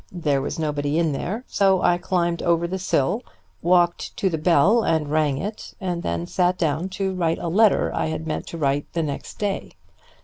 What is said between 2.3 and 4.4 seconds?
over the sill, walked to the